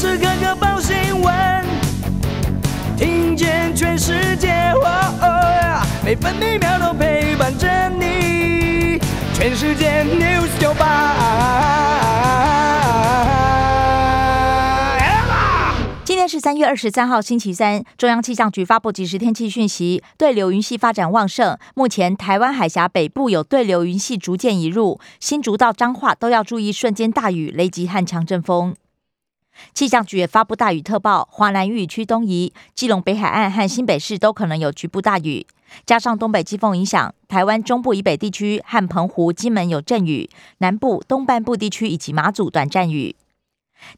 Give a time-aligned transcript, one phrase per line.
[0.00, 1.62] 时刻刻报新闻，
[2.96, 4.72] 听见全世界，
[6.02, 8.98] 每分每秒都陪伴着你。
[9.34, 10.72] 全世界 news 九
[16.02, 17.84] 今天是三月二十三号，星期三。
[17.98, 28.74] 中央气象局发布即时天气讯息，对流云系发展旺盛，目前台湾海峡北部有对流云系逐渐移入，新竹到彰化都要注意瞬间大雨、雷击和强阵风。
[29.72, 35.46] 气象局也发布大雨特报，华南雨区东移，基隆北海岸和新北市都可能有局部大雨。
[35.86, 40.28] 加上东北季风影响，台湾中部以北地区和澎湖、金门有阵雨，
[40.58, 43.14] 南部、东半部地区以及马祖短暂雨。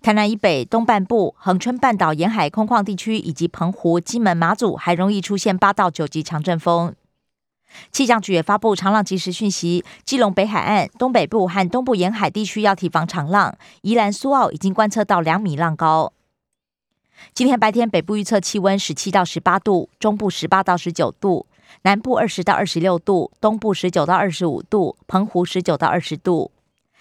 [0.00, 6.94] 台南以北、东半部、恒春半岛沿海空旷地区以及澎湖、金门、马祖还容易出现八到九级强阵风。
[7.90, 13.56] 气象局也发布长浪及时讯息，基隆北海岸、东北部和东部沿海地区要提防长浪。
[13.82, 16.12] 宜兰苏澳已经观测到两米浪高。
[17.34, 21.46] 今天白天北部预测气温十七到十八度，中部十八到十九度，
[21.82, 26.50] 南部二十到二十六度，东部十九到二十五度，澎湖十九到二十度。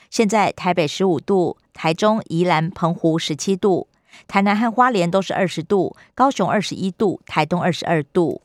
[0.10, 3.88] 现在台北十五度，台中、宜兰、澎湖十七度，
[4.28, 8.42] 台南和花莲都是二十度，高雄二十一度，台东二十二度。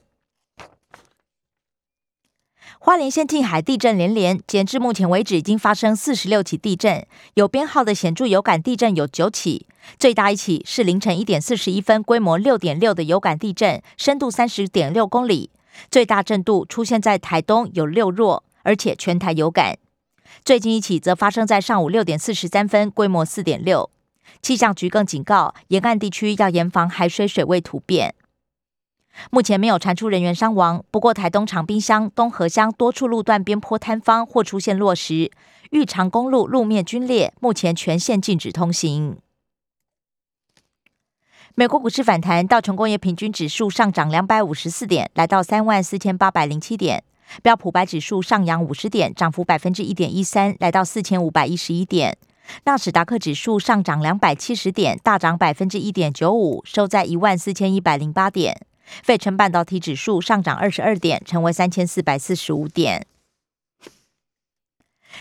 [2.78, 9.66] 花莲县近海地震连连，截至目前为止已经发生四十六起地震，有编号的显著有感地震有九起，
[9.98, 15.50] 最大一起是凌晨一点四十一分，规模六点六的有感地震，深度三十点六公里，
[15.90, 19.78] 最大震度出现在台东，有六弱，而且全台有感。
[20.44, 23.90] 最近一起则发生在上午六点四十三分，规模四点六。
[24.42, 28.14] 气象局更警告，沿岸地区要严防海水水位突变。
[29.30, 35.30] 目前没有传出人员伤亡，不过台东长滨乡、东河乡多处路段边坡坍方或出现落石，
[35.70, 39.18] 玉长公路路面龟裂，目前全线禁止通行。
[41.54, 47.00] 美国股市反弹，道琼工业平均指数上涨两百五十四点，来到三万四千八百零七点；
[47.42, 52.12] 标普白指数上扬五十点，涨幅百分之一点一三，来到四千五百一十一点；
[52.64, 58.66] 纳斯达克指数上涨两百七十点，大涨百分之一点九五，收在一万四千一百零八点。
[59.02, 63.06] 费城半导体指数上涨二十二点，成为三千四百四十五点。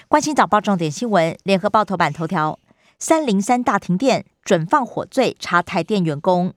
[0.08, 2.60] 关心早报重点新闻，联合报头版头条：
[3.00, 6.54] 三零三大停电，准放火罪查台电员工。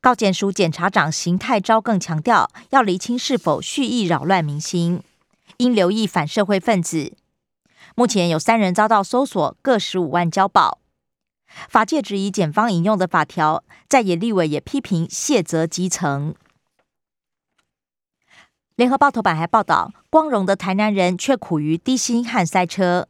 [0.00, 5.02] 高检署检察长邢泰昭更强调，要厘清是否蓄意扰乱民心，
[5.58, 7.12] 应留意反社会分子。
[7.94, 10.81] 目前有三人遭到搜索，各十五万交保。
[11.68, 16.34] 法界质疑检方引用的法条，在野立委也批评卸责基层。
[18.76, 23.06] 联合报头版还报道，光荣的台南人却苦于低薪和塞车。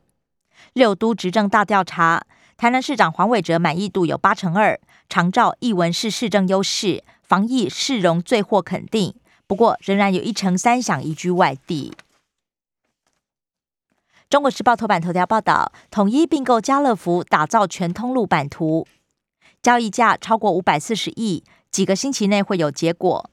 [0.72, 2.26] 六都执政大调查，
[2.56, 4.78] 台南市长黄伟哲满意度有八成二，
[5.08, 9.14] 长照一文是市政优势，防疫市容最获肯定。
[9.46, 11.92] 不过，仍然有一成三想移居外地。
[14.32, 18.86] 中国时报头版头条报道，统一并购家乐福，打造全通路版图，
[19.60, 23.28] 交易价超过五百四十亿，几个星期内会有结果。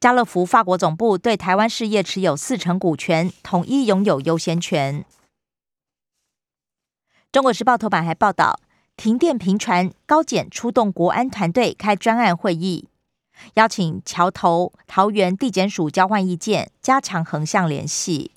[0.00, 5.04] 家乐福法国总部对台湾事业持有四成股权，统一拥有优先权。
[7.30, 8.58] 中国时报头版还报道，
[8.96, 12.88] 停电频传，高检出动国安团队开专案会议，
[13.56, 18.32] 邀请桥头、桃园地检署交换意见，加强横向联系。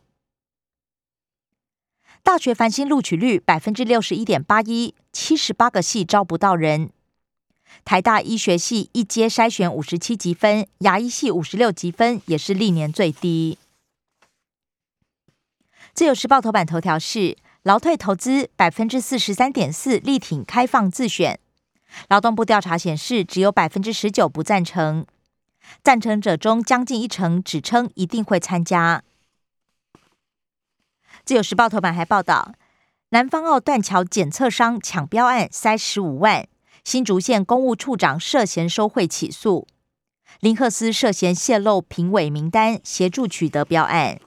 [2.24, 6.90] 大学繁星录取率百分之六十一点八一，七十八个系招不到人。
[7.84, 13.58] 台大医学系一阶筛选五十七级分，牙医系五十六级分，也是历年最低。
[15.94, 21.38] 自由时报头版头条是劳退投资百分之四十三点四力挺开放自选，
[22.08, 25.06] 劳动部调查显示只有百分之十九不赞成，
[25.84, 29.04] 赞成者中将近一成只称一定会参加。
[31.26, 32.54] 自由时报头版还报道，
[33.10, 36.46] 南方澳断桥检测商抢标案塞十五万，
[36.84, 39.66] 新竹县公务处长涉嫌收贿起诉，
[40.42, 44.20] 林赫斯涉嫌泄露评委名单，协助取得标案。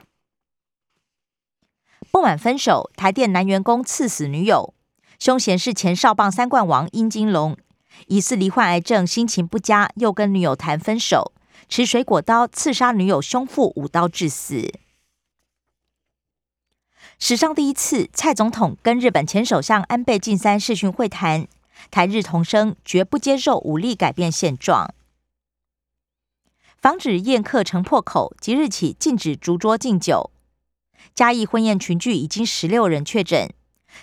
[2.10, 4.72] 不满分手，台电男员工刺死女友，
[5.18, 7.58] 凶嫌是前少棒三冠王殷金龙，
[8.06, 11.34] 疑似罹患癌症，心情不佳，又跟女友谈分手，
[11.68, 14.72] 持水果刀刺杀女友胸腹，五刀致死。
[17.18, 21.48] 史上第一次，蔡总统跟日本前首相安倍晋三视讯会谈，
[21.90, 24.92] 台日同声绝不接受武力改变现状，
[26.76, 30.30] 防止宴客成破口，即日起禁止烛桌敬酒。
[31.14, 33.50] 嘉义婚宴群聚已经十六人确诊，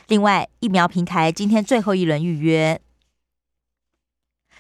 [0.08, 2.82] 另外疫苗平台今天最后一轮预约。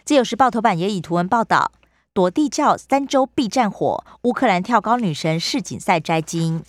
[0.06, 1.72] 自由时报头版也以图文报道：
[2.14, 6.64] 躲地窖三周必战火，乌克兰跳高女神世锦赛摘金。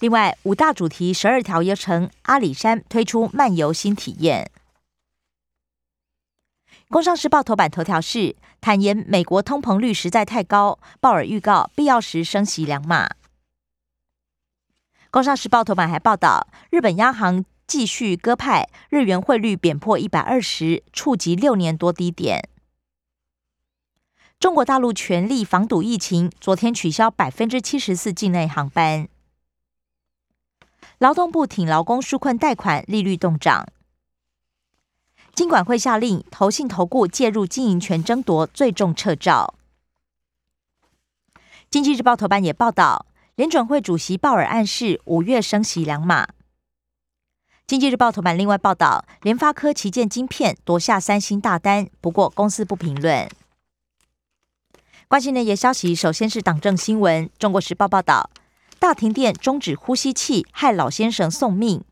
[0.00, 4.50] 另外，五大主题十二条约成，阿里山推出漫游新体验。
[6.88, 13.08] 工商时报头版头条是坦言美国通膨率实在太高，鲍尔预告必要时升息两码。
[15.10, 22.48] 工商时报头版还报道，日本央行继续鸽派，日元汇率贬破一百二十，触及六年多低点。
[24.38, 29.08] 中国大陆全力防堵疫情，昨天取消百分之七十四境内航班。
[30.98, 33.66] 劳动部挺劳工纾困贷款利率动涨。
[35.34, 39.54] 金管会下令投信投顾介入经营权争夺，最重撤照。
[41.68, 43.04] 经济日报头版也报道，
[43.34, 46.28] 联准会主席鲍尔暗示五月升息两码。
[47.66, 53.28] 经济日报头版另外报道，联发科旗舰晶片夺下三星大单，不过公司不评论。
[55.08, 57.28] 关心内页消息，首先是党政新闻。
[57.38, 58.30] 中国时报报道，
[58.86, 61.82] 大停电终止呼吸器，害老先生送命。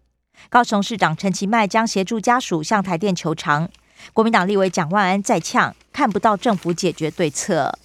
[0.49, 3.69] 高雄市长陈其迈将协助家属向台电求偿。
[4.13, 7.77] 国民党立委蒋万安再呛，看不到政府解决对策。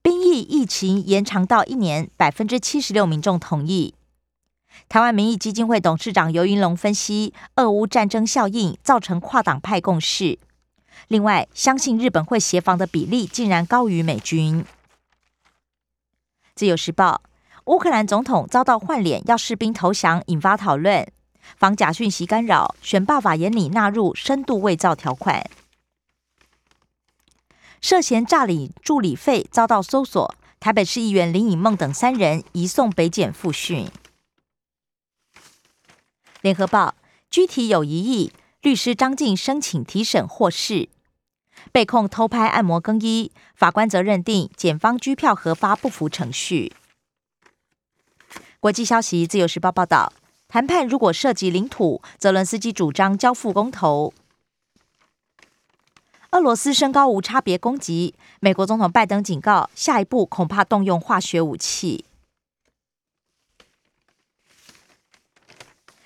[0.00, 3.96] 兵役疫情延长到一年，百分之七十六民众同意。
[4.88, 10.38] 台湾民意基金会董事长尤云龙分析，俄乌战争效应造成跨党派共识。
[11.08, 14.64] 另外，相信日本会协防的比例竟然高于美军。
[16.54, 17.22] 自由时报。
[17.64, 21.06] 乌克兰总统遭到换脸，要士兵投降，引发讨论。
[21.56, 25.48] 防假讯息干扰，选罢法眼里纳入深度伪造条款。
[27.80, 33.88] 涉嫌诈领助理费遭到搜索，台北市议员林颖梦等三人移送北检复讯。
[36.40, 36.94] 联合报
[37.30, 40.88] 具体有疑义，律师张静申请提审获释，
[41.74, 46.72] 被控偷拍按摩更衣，法官则认定检方拘票核发不符程序。
[48.60, 50.12] 国际消息，《自由时报》报道，
[50.46, 54.14] 谈判如果涉及领土，泽伦斯基主张交付公投。
[56.30, 62.04] 俄罗斯升高无差别攻击，美国总统拜登警告，下一步恐怕动用化学武器。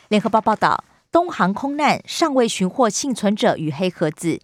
[0.08, 0.82] 联合报报道，
[1.12, 4.40] 东航空难尚未寻获幸存者与黑盒子，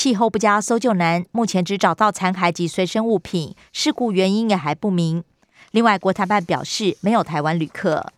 [0.00, 5.22] 气候不佳，搜救难，目前只找到残骸及随身物品，事故原因也还不明。
[5.72, 8.10] 另外，国台办表示没有台湾旅客。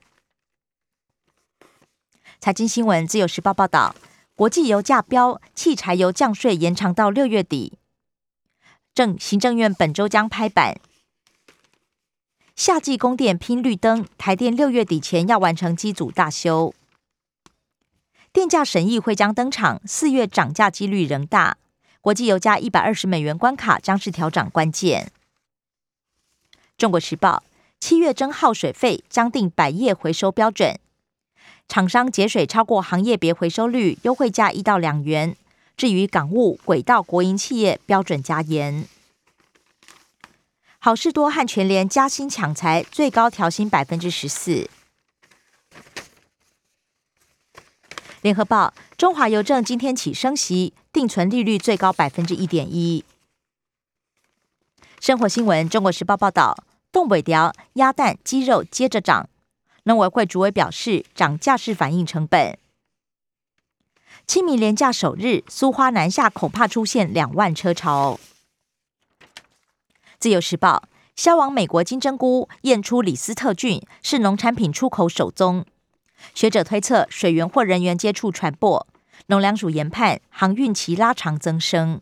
[2.39, 3.97] 财经新闻，自由时报报道，
[4.37, 7.73] 国际油价标，汽柴油降税延长到六月底。
[8.95, 10.79] 政行政院本周将拍板，
[12.55, 16.73] 夏季供电拼绿灯，台电六月底前要完成机组大修。
[18.33, 21.57] 电价审议会将登场，四月涨价几率仍大。
[22.03, 25.13] 国际油价一百二十美元关卡将是调涨关键。
[26.77, 27.45] 中国时报
[27.79, 30.81] 七月征耗水费将定百业回收标准，
[31.69, 35.37] 厂商节水超过行业别回收率，优惠价一到两元。
[35.77, 38.85] 至于港务、轨道、国营企业标准加严。
[40.81, 44.69] 好事多和全联加薪抢财，最高调薪百分之十四。
[48.23, 53.05] 联合报中华邮政今天起升息，定存利率最高百分之一点一。
[55.01, 56.65] 生活新闻，中国时报报道。
[56.93, 59.29] 东北条鸭蛋、鸡肉接着涨，
[59.85, 62.57] 农委会主委表示，涨价是反映成本。
[64.27, 68.21] 清明连假首日，苏花南下恐怕出现两万车潮。
[70.21, 70.85] 自由时报
[71.17, 75.65] 销往美国金针菇验出李斯特菌，是农产品出口首宗。
[76.35, 78.87] 学者推测，水源或人员接触传播。
[79.27, 82.01] 农粮署研判，航运期拉长增生。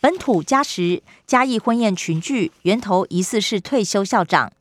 [0.00, 4.52] 本土加时嘉义婚宴群聚，源头疑似是退休校长。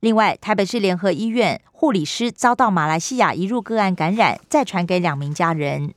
[0.00, 5.94] 另外，台北市联合医院护理师遭到马来西亚移入个案感染，再传给两名家人。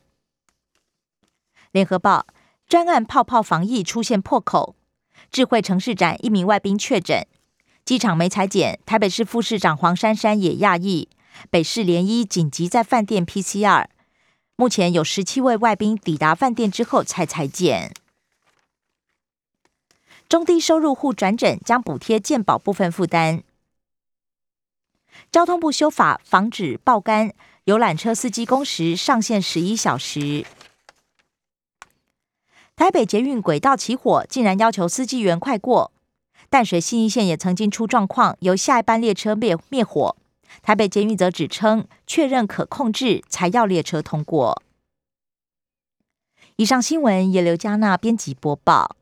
[1.71, 2.27] 联合报
[2.67, 4.75] 专案泡泡防疫出现破口，
[5.31, 7.25] 智慧城市展一名外宾确诊，
[7.85, 8.79] 机场没裁剪。
[8.83, 11.07] 台北市副市长黄珊珊也讶异，
[11.51, 13.85] 北市联医紧急在饭店 PCR，
[14.55, 17.93] 目前有十七位外宾抵达饭店之后才裁剪。
[20.27, 23.43] 中低收入户转诊将补贴健保部分负担。
[25.31, 27.33] 交通部修法防止爆肝，
[27.65, 30.43] 游览车司机工时上限十一小时。
[32.75, 35.91] 台北捷运轨道起火，竟然要求司机员快过。
[36.55, 40.15] 淡水新一线也曾经出状况，由下一班列车灭灭火。
[40.61, 44.63] 台北监狱则指称确认可控制，才要列车通过。
[46.55, 48.95] 以上新闻由刘嘉娜编辑播报。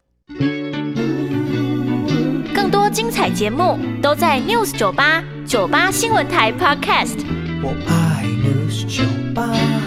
[2.55, 7.23] 更多精彩节目都在 News 九八九八新闻台 Podcast。
[7.61, 9.03] 我爱 News 酒
[9.35, 9.82] 吧。